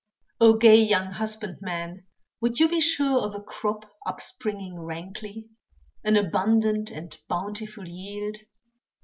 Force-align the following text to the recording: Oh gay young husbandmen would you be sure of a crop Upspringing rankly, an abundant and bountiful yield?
Oh 0.39 0.57
gay 0.57 0.77
young 0.81 1.11
husbandmen 1.11 2.07
would 2.41 2.59
you 2.59 2.67
be 2.67 2.81
sure 2.81 3.19
of 3.21 3.35
a 3.35 3.39
crop 3.43 3.85
Upspringing 4.07 4.79
rankly, 4.79 5.47
an 6.03 6.15
abundant 6.17 6.89
and 6.89 7.15
bountiful 7.29 7.87
yield? 7.87 8.37